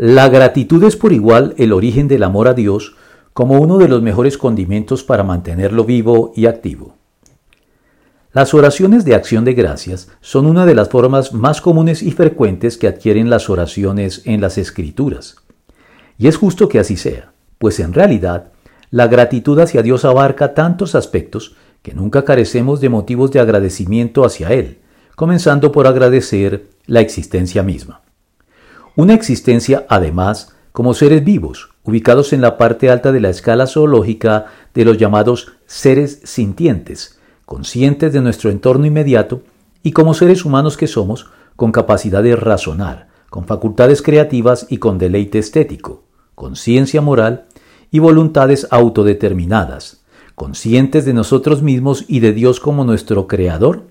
[0.00, 2.94] La gratitud es por igual el origen del amor a Dios
[3.32, 6.94] como uno de los mejores condimentos para mantenerlo vivo y activo.
[8.32, 12.78] Las oraciones de acción de gracias son una de las formas más comunes y frecuentes
[12.78, 15.34] que adquieren las oraciones en las escrituras.
[16.16, 18.52] Y es justo que así sea, pues en realidad
[18.92, 24.52] la gratitud hacia Dios abarca tantos aspectos que nunca carecemos de motivos de agradecimiento hacia
[24.52, 24.78] Él,
[25.16, 28.02] comenzando por agradecer la existencia misma.
[28.98, 34.46] Una existencia, además, como seres vivos, ubicados en la parte alta de la escala zoológica
[34.74, 39.42] de los llamados seres sintientes, conscientes de nuestro entorno inmediato
[39.84, 44.98] y como seres humanos que somos, con capacidad de razonar, con facultades creativas y con
[44.98, 46.02] deleite estético,
[46.34, 47.44] conciencia moral
[47.92, 50.02] y voluntades autodeterminadas,
[50.34, 53.84] conscientes de nosotros mismos y de Dios como nuestro Creador,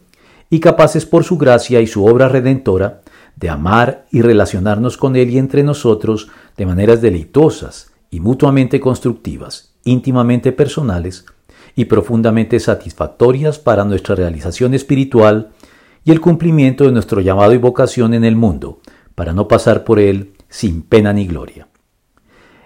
[0.49, 3.03] y capaces por su gracia y su obra redentora
[3.39, 9.75] de amar y relacionarnos con Él y entre nosotros de maneras deleitosas y mutuamente constructivas,
[9.83, 11.25] íntimamente personales
[11.75, 15.51] y profundamente satisfactorias para nuestra realización espiritual
[16.03, 18.79] y el cumplimiento de nuestro llamado y vocación en el mundo,
[19.13, 21.67] para no pasar por él sin pena ni gloria.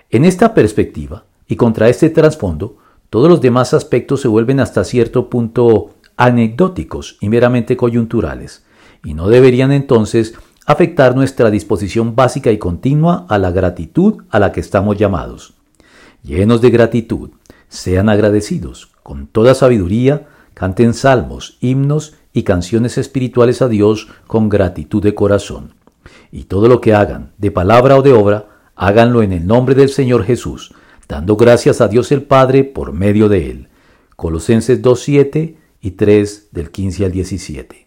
[0.10, 2.78] En esta perspectiva, y contra este trasfondo,
[3.10, 8.64] todos los demás aspectos se vuelven hasta cierto punto anecdóticos y meramente coyunturales,
[9.04, 10.36] y no deberían entonces
[10.72, 15.54] afectar nuestra disposición básica y continua a la gratitud a la que estamos llamados.
[16.24, 17.32] Llenos de gratitud,
[17.70, 25.02] sean agradecidos, con toda sabiduría, canten salmos, himnos y canciones espirituales a Dios con gratitud
[25.02, 25.74] de corazón.
[26.32, 29.90] Y todo lo que hagan, de palabra o de obra, háganlo en el nombre del
[29.90, 30.74] Señor Jesús,
[31.08, 33.68] dando gracias a Dios el Padre por medio de él.
[34.16, 37.76] Colosenses 2.7 y 3 del 15 al 17.